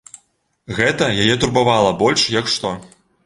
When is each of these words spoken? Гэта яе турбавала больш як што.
Гэта 0.77 1.09
яе 1.25 1.35
турбавала 1.45 1.91
больш 2.01 2.25
як 2.39 2.53
што. 2.57 2.75